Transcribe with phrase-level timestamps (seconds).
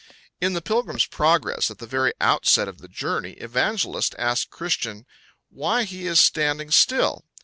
[0.41, 5.05] In the Pilgrim's Progress, at the very outset of the journey, Evangelist asks Christian
[5.51, 7.23] why he is standing still.